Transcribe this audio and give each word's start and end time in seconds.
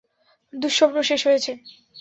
দুঃস্বপ্ন 0.53 0.97
শেষ 1.09 1.21
হয়েছে! 1.27 1.51